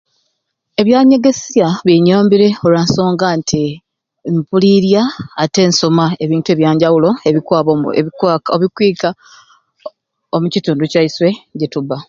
[0.81, 3.63] Ebyanyegesya binyambire olwansonga nti
[4.37, 5.03] mpuliirya
[5.43, 7.71] ate nsoma ebintu ebyanjawulo ebikwaba
[8.57, 9.09] ebikwika
[10.35, 11.97] omu kitundu kyaiswe wetuba